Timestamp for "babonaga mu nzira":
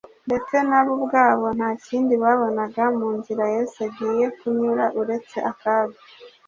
2.23-3.43